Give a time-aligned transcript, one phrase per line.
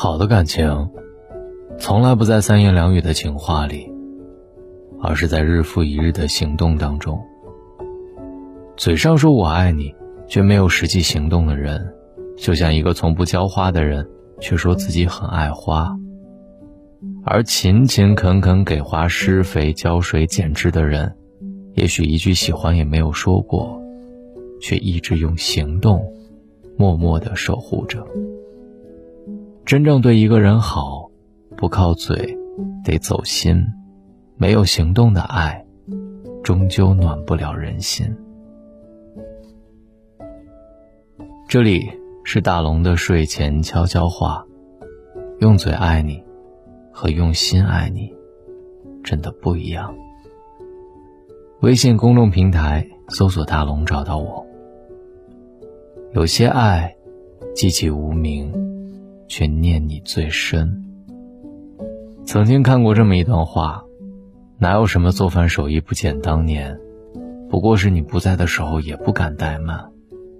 [0.00, 0.90] 好的感情，
[1.76, 3.92] 从来不在三言两语的情话里，
[5.02, 7.20] 而是在日复一日的行动当中。
[8.76, 9.92] 嘴上说我爱你，
[10.28, 11.92] 却没有实际行动的人，
[12.36, 14.08] 就像一个从不浇花的人，
[14.38, 15.88] 却说自己很爱花；
[17.24, 21.12] 而勤勤恳恳给花施肥、浇水、剪枝的人，
[21.74, 23.82] 也许一句喜欢也没有说过，
[24.60, 26.00] 却一直用行动，
[26.76, 28.06] 默默的守护着。
[29.68, 31.10] 真正对一个人好，
[31.54, 32.34] 不靠嘴，
[32.82, 33.62] 得走心。
[34.38, 35.62] 没有行动的爱，
[36.42, 38.16] 终究暖不了人心。
[41.50, 41.86] 这里
[42.24, 44.42] 是大龙的睡前悄悄话，
[45.40, 46.24] 用嘴爱你，
[46.90, 48.10] 和用心爱你，
[49.04, 49.94] 真的不一样。
[51.60, 54.46] 微信公众平台搜索“大龙”找到我。
[56.14, 56.96] 有些爱，
[57.54, 58.50] 寂寂无名。
[59.28, 60.84] 却念你最深。
[62.24, 63.84] 曾经看过这么一段话，
[64.58, 66.78] 哪有什么做饭手艺不减当年，
[67.48, 69.90] 不过是你不在的时候也不敢怠慢，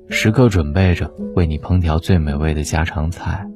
[0.08, 3.48] 时刻准备着为你烹调最美味的家常菜。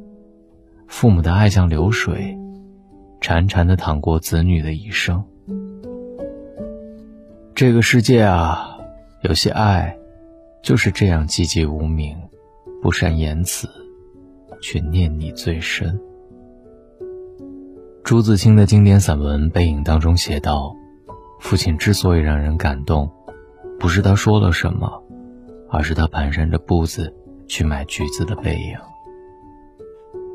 [0.86, 2.39] 父母的爱像流水，
[3.20, 5.24] 潺潺的淌过子女的一生。
[7.55, 8.78] 这个世界啊，
[9.22, 9.96] 有些爱，
[10.62, 12.17] 就是这样寂寂无名，
[12.83, 13.69] 不善言辞。
[14.62, 16.00] 却念你最深。
[18.02, 20.74] 朱自清的经典散文《背影》当中写道
[21.41, 23.10] ：“父亲之所以让人感动，
[23.78, 25.02] 不是他说了什么，
[25.68, 27.14] 而是他蹒跚着步子
[27.46, 28.77] 去买橘子的背影。”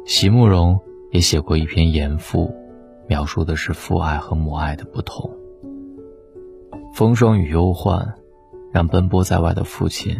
[0.05, 0.79] 席慕容
[1.11, 2.53] 也写过一篇严父，
[3.07, 5.29] 描述的是父爱和母爱的不同。
[6.93, 8.15] 风霜与忧患，
[8.71, 10.15] 让奔波在外的父亲，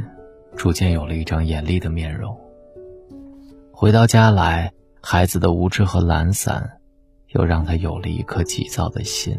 [0.56, 2.38] 逐渐有了一张严厉的面容。
[3.80, 6.80] 回到家来，孩子的无知和懒散，
[7.28, 9.38] 又让他有了一颗急躁的心。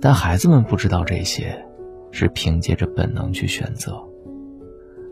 [0.00, 1.64] 但孩子们不知道这些，
[2.10, 4.02] 是凭借着本能去选择。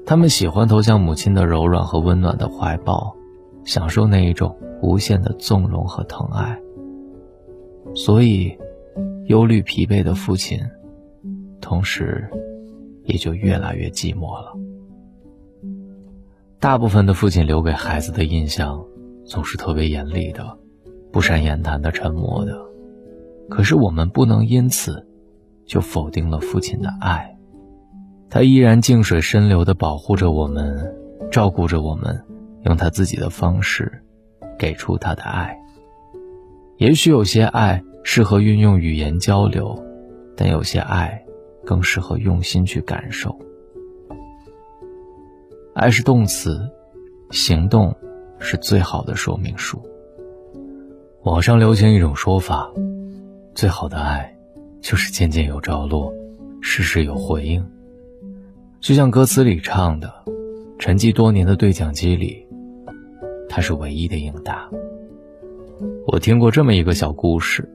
[0.05, 3.15] 他们喜欢投向母亲的柔软和温暖的怀抱，
[3.65, 6.61] 享受那一种无限的纵容和疼爱。
[7.95, 8.53] 所以，
[9.27, 10.59] 忧虑疲惫的父亲，
[11.61, 12.29] 同时，
[13.05, 14.57] 也就越来越寂寞了。
[16.61, 18.85] 大部分的父亲留给孩子的印象，
[19.25, 20.59] 总是特别严厉的，
[21.11, 22.55] 不善言谈的，沉默的。
[23.49, 25.07] 可是我们不能因此，
[25.65, 27.35] 就否定了父亲的爱。
[28.29, 30.95] 他依然静水深流的保护着我们，
[31.31, 32.23] 照顾着我们，
[32.65, 33.91] 用他自己的方式，
[34.59, 35.59] 给出他的爱。
[36.77, 39.83] 也许有些爱适合运用语言交流，
[40.37, 41.25] 但有些爱，
[41.65, 43.35] 更适合用心去感受。
[45.81, 46.71] 爱是动词，
[47.31, 47.97] 行动
[48.39, 49.81] 是最好的说明书。
[51.23, 52.71] 网上流行一种说法：
[53.55, 54.37] 最好的爱，
[54.83, 56.13] 就是渐渐有着落，
[56.61, 57.67] 事事有回应。
[58.83, 60.13] 就像歌词里唱的
[60.79, 62.47] ：“沉寂多年的对讲机里，
[63.49, 64.69] 他是唯一的应答。”
[66.07, 67.67] 我听过这么一个小故事：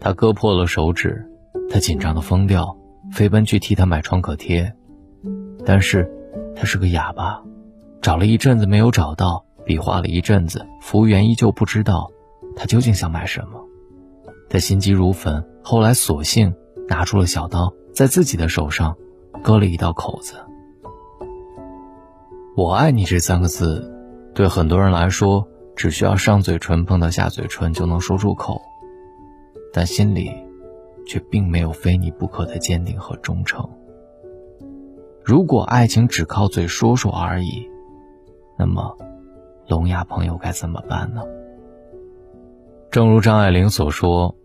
[0.00, 1.24] 他割破了手指，
[1.70, 2.76] 他紧张的疯掉，
[3.12, 4.72] 飞奔去替他买创可贴，
[5.64, 6.12] 但是。
[6.58, 7.40] 他是个哑巴，
[8.02, 12.10] 找了一阵子没有找到，比划了一阵子，服务员依旧不知道
[12.56, 13.64] 他究竟想买什么。
[14.50, 16.52] 他心急如焚，后来索性
[16.88, 18.96] 拿出了小刀，在自己的手上
[19.40, 20.34] 割了一道口子。
[22.56, 23.88] 我爱你这三个字，
[24.34, 28.60] 对很多人来说，只需要上嘴唇碰到下嘴唇就能说出口，
[29.72, 30.32] 但心里
[31.06, 33.70] 却并没有非你不可的坚定和忠诚。
[35.28, 37.68] 如果爱情只靠嘴说说而已，
[38.58, 38.96] 那么
[39.66, 41.20] 聋哑朋友该怎么办呢？
[42.90, 44.36] 正如张爱玲所说：“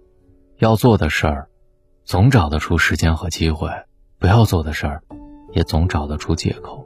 [0.60, 1.48] 要做的事儿，
[2.04, 3.70] 总找得出时间和机会；
[4.20, 5.02] 不要做的事儿，
[5.54, 6.86] 也总找得出借口。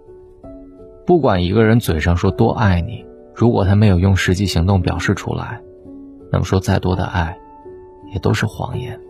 [1.08, 3.04] 不管一个人嘴上说多爱你，
[3.34, 5.60] 如果他没有用实际行动表示出来，
[6.32, 7.36] 那么说再多的爱，
[8.14, 9.02] 也都是谎言。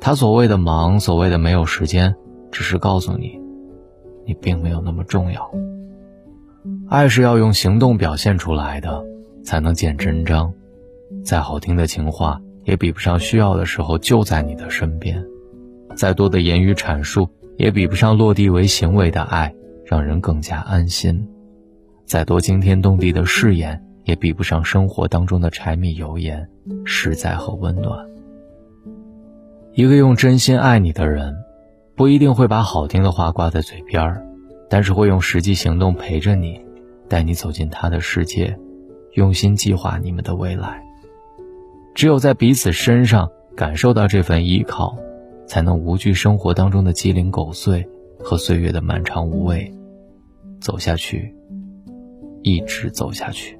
[0.00, 2.14] 他所谓的忙，所谓的没有时间，
[2.52, 3.41] 只是告诉你。”
[4.24, 5.50] 你并没有那么重要。
[6.88, 9.04] 爱是要用行动表现出来的，
[9.42, 10.52] 才能见真章。
[11.24, 15.20] 再好听的情话，也比不上需要的时候就在你的身边；
[15.96, 19.54] 再多的言语阐述，也比不上落地为行为的爱，
[19.84, 21.16] 让人更加安心；
[22.04, 26.48] 再多惊天动地的誓言，也比不上生活当中的柴米油盐，
[26.84, 28.06] 实在和温暖。
[29.74, 31.34] 一个用真心爱你的人。
[32.02, 34.26] 不一定会把好听的话挂在嘴边儿，
[34.68, 36.60] 但是会用实际行动陪着你，
[37.08, 38.58] 带你走进他的世界，
[39.12, 40.82] 用心计划你们的未来。
[41.94, 44.98] 只有在彼此身上感受到这份依靠，
[45.46, 47.88] 才能无惧生活当中的鸡零狗碎
[48.18, 49.72] 和岁月的漫长无味，
[50.60, 51.32] 走下去，
[52.42, 53.56] 一直走下去。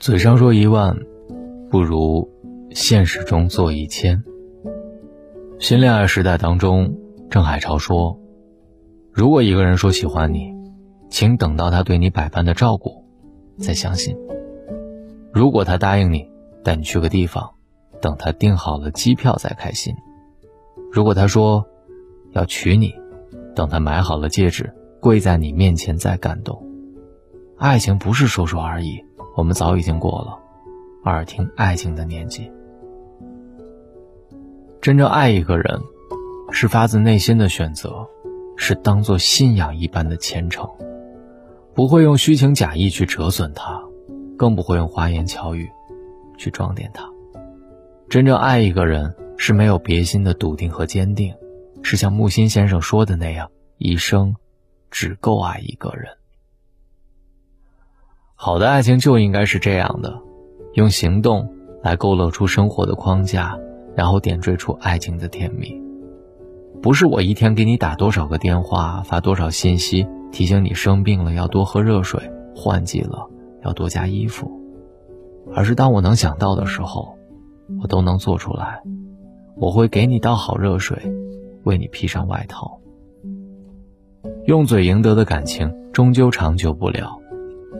[0.00, 0.98] 嘴上说一万，
[1.70, 2.28] 不如
[2.72, 4.24] 现实中做一千。
[5.60, 6.96] 新恋爱时代当中，
[7.28, 8.16] 郑海潮说
[9.12, 10.54] ：“如果一个人说喜欢你，
[11.10, 13.04] 请等到他对你百般的照顾，
[13.58, 14.16] 再相信。
[15.32, 16.30] 如果他答应你
[16.62, 17.50] 带你去个地方，
[18.00, 19.96] 等他订好了机票再开心。
[20.92, 21.66] 如果他说
[22.30, 22.94] 要娶你，
[23.56, 26.64] 等他买好了戒指，跪在你面前再感动。
[27.58, 29.04] 爱情不是说说而已，
[29.36, 30.38] 我们早已经过了
[31.04, 32.48] 耳听爱情的年纪。”
[34.80, 35.80] 真正爱一个人，
[36.52, 38.06] 是发自内心的选择，
[38.56, 40.68] 是当做信仰一般的虔诚，
[41.74, 43.82] 不会用虚情假意去折损他，
[44.36, 45.68] 更不会用花言巧语
[46.36, 47.10] 去装点他。
[48.08, 51.34] 真正爱一个人，是没有别心的笃定和坚定，
[51.82, 54.36] 是像木心先生说的那样，一生
[54.90, 56.16] 只够爱一个人。
[58.36, 60.22] 好的爱情就应该是这样的，
[60.74, 61.52] 用行动
[61.82, 63.58] 来勾勒出生活的框架。
[63.98, 65.76] 然后点缀出爱情的甜蜜，
[66.80, 73.28] 不是我一天给你打多少个电话，发多少信息，提醒你生病了要多喝热水，换季了
[73.64, 74.48] 要多加衣服，
[75.52, 77.18] 而是当我能想到的时候，
[77.82, 78.80] 我都能做出来。
[79.56, 80.96] 我会给你倒好热水，
[81.64, 82.78] 为你披上外套。
[84.44, 87.18] 用嘴赢得的感情终究长久不了，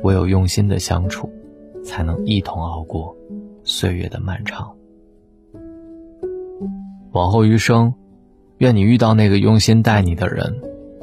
[0.02, 1.30] 唯有用心的相处，
[1.84, 3.14] 才能一同熬过
[3.62, 4.74] 岁月的漫长。
[7.12, 7.94] 往后余生，
[8.58, 10.60] 愿你遇到那个用心待你的人，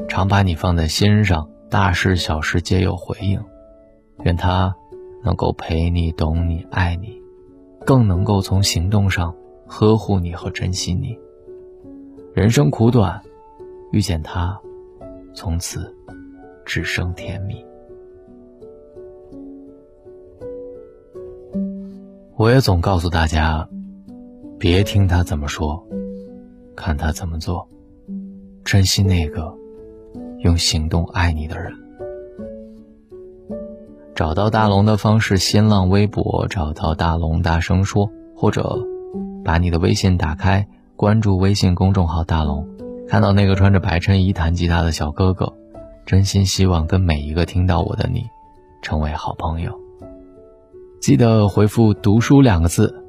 [0.08, 3.44] 常把你放在心上，大事小事皆有回应。
[4.24, 4.76] 愿他
[5.24, 7.20] 能够陪你、懂你、爱你，
[7.86, 9.36] 更能够从行动上
[9.66, 11.18] 呵护你和珍惜你。
[12.34, 13.22] 人生苦短，
[13.92, 14.60] 遇见他，
[15.34, 15.94] 从此
[16.66, 17.66] 只剩甜蜜。
[22.38, 23.68] 我也总告诉大家。
[24.66, 25.86] 别听他怎么说，
[26.76, 27.70] 看他怎么做，
[28.64, 29.54] 珍惜那个
[30.40, 31.72] 用行动爱你的人。
[34.16, 38.80] 找到大龙的方式：新浪微博找到大龙，大声说，或者
[39.44, 42.68] 把你的微信打开，关注微信公众号大龙，
[43.08, 45.54] 看到那个穿着白衬衣弹吉他的小哥哥。
[46.08, 48.24] 真心希望跟每一个听到我的你，
[48.82, 49.80] 成为好朋友。
[51.00, 53.05] 记得回复“读书”两个字。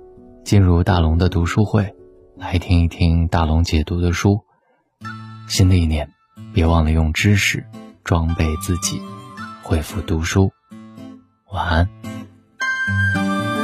[0.47, 1.93] 进入大龙的读书会，
[2.37, 4.43] 来听一听大龙解读的书。
[5.49, 6.09] 新的一年，
[6.55, 7.67] 别忘了用知识
[8.05, 9.03] 装备自己。
[9.65, 10.53] 回复读书，
[11.53, 11.89] 晚安。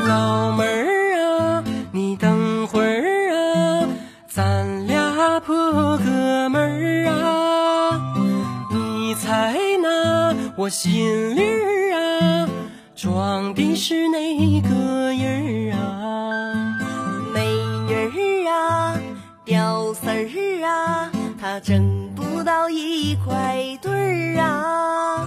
[0.09, 3.89] 老妹儿啊，你等会儿啊，
[4.27, 5.55] 咱俩破
[5.99, 8.13] 哥们儿啊，
[8.73, 12.49] 你猜那我心里儿啊，
[12.97, 14.69] 装的是哪个
[19.95, 21.11] 丝儿啊，
[21.41, 25.27] 他挣不到一块堆儿啊，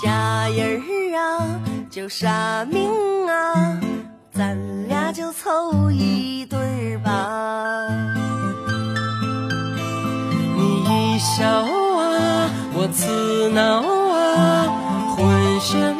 [0.00, 2.90] 下人儿啊就杀命
[3.26, 3.80] 啊，
[4.32, 4.56] 咱
[4.88, 7.10] 俩就凑一对儿吧。
[10.56, 15.96] 你一笑啊，我刺挠啊，浑身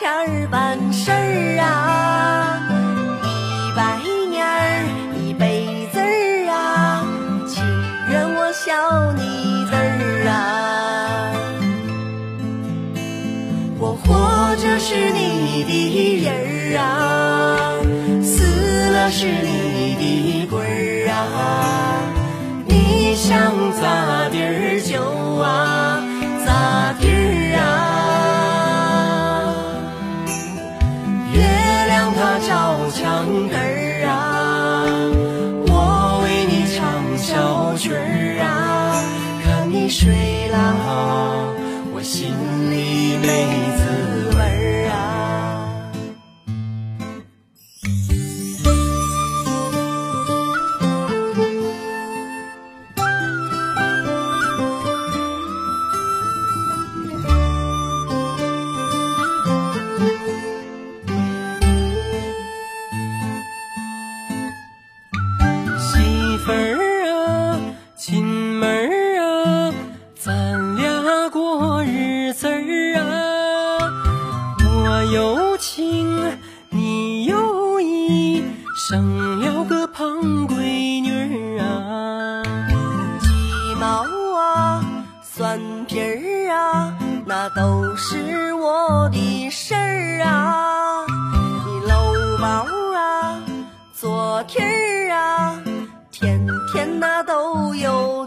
[0.00, 2.58] 钱儿办事儿啊？
[3.22, 3.28] 一
[3.76, 3.98] 百
[4.30, 4.82] 年儿
[5.18, 7.04] 一辈子儿啊，
[7.46, 7.62] 情
[8.08, 11.36] 愿我笑你字儿啊。
[13.78, 17.76] 我活着是你的人儿啊，
[18.24, 18.40] 死
[18.92, 19.60] 了是你。
[20.00, 22.00] 的鬼儿啊，
[22.66, 24.19] 你想咋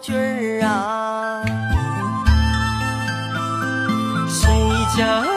[0.03, 1.41] 句儿啊。
[4.27, 4.51] 谁
[4.97, 5.32] 家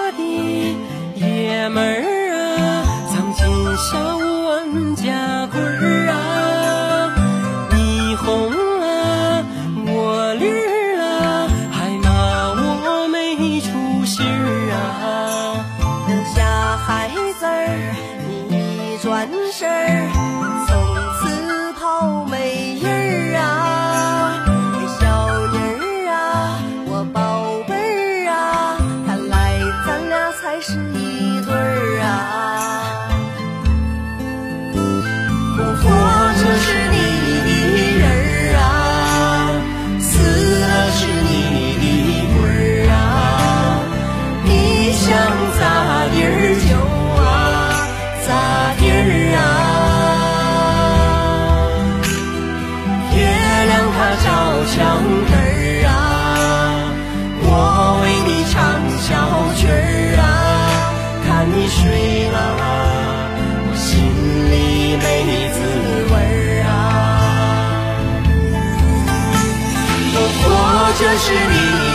[70.99, 71.86] 这是你。